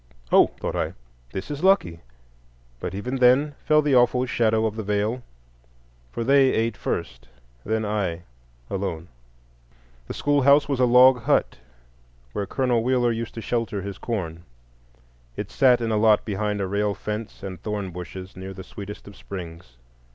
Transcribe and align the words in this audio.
"Oh," 0.31 0.47
thought 0.59 0.75
I, 0.75 0.93
"this 1.31 1.51
is 1.51 1.63
lucky"; 1.63 1.99
but 2.79 2.95
even 2.95 3.17
then 3.17 3.53
fell 3.63 3.83
the 3.83 3.93
awful 3.95 4.25
shadow 4.25 4.65
of 4.65 4.75
the 4.75 4.81
Veil, 4.81 5.21
for 6.11 6.23
they 6.23 6.49
ate 6.55 6.75
first, 6.75 7.27
then 7.63 7.85
I—alone. 7.85 9.09
The 10.07 10.13
schoolhouse 10.15 10.67
was 10.67 10.79
a 10.79 10.85
log 10.85 11.21
hut, 11.25 11.59
where 12.33 12.47
Colonel 12.47 12.81
Wheeler 12.83 13.11
used 13.11 13.35
to 13.35 13.41
shelter 13.41 13.83
his 13.83 13.99
corn. 13.99 14.41
It 15.37 15.51
sat 15.51 15.81
in 15.81 15.91
a 15.91 15.97
lot 15.97 16.25
behind 16.25 16.61
a 16.61 16.67
rail 16.67 16.95
fence 16.95 17.43
and 17.43 17.61
thorn 17.61 17.91
bushes, 17.91 18.35
near 18.35 18.55
the 18.55 18.63
sweetest 18.63 19.07
of 19.07 19.15
springs. 19.15 19.77